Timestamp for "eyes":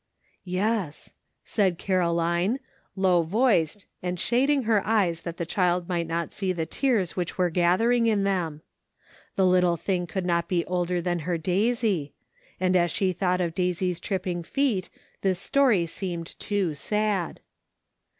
4.83-5.21